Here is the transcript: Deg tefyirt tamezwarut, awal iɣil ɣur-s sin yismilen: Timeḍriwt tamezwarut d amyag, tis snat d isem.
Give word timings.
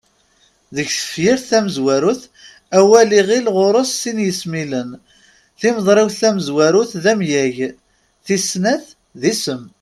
Deg 0.75 0.87
tefyirt 0.97 1.45
tamezwarut, 1.49 2.21
awal 2.79 3.09
iɣil 3.19 3.45
ɣur-s 3.55 3.91
sin 4.01 4.19
yismilen: 4.25 4.89
Timeḍriwt 5.59 6.19
tamezwarut 6.21 6.91
d 7.03 7.05
amyag, 7.11 7.57
tis 8.25 8.43
snat 8.51 8.85
d 9.21 9.23
isem. 9.33 9.63